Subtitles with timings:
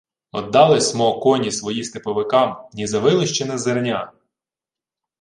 [0.31, 4.11] —Оддали смо коні свої степовикам ні за вилущене зерня.